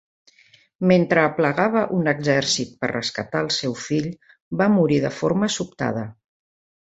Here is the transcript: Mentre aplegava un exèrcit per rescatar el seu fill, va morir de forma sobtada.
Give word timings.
Mentre 0.91 1.23
aplegava 1.31 1.83
un 1.97 2.09
exèrcit 2.13 2.71
per 2.85 2.89
rescatar 2.93 3.43
el 3.47 3.51
seu 3.57 3.77
fill, 3.83 4.09
va 4.63 4.69
morir 4.79 4.97
de 5.07 5.11
forma 5.21 5.51
sobtada. 5.57 6.07